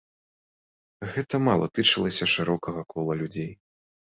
Гэта 1.17 1.35
мала 1.47 1.65
тычылася 1.81 2.25
шырокага 2.35 2.81
кола 2.95 3.13
людзей. 3.21 3.51